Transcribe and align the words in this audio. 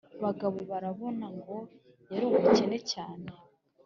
Bagabobarabona 0.23 1.25
ngo 1.37 1.57
yari 2.11 2.25
umukene 2.31 2.77
cyane 2.91 3.29